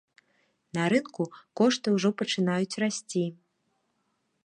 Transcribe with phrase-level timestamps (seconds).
[0.77, 1.23] На рынку
[1.61, 3.25] кошты ўжо пачынаюць расці.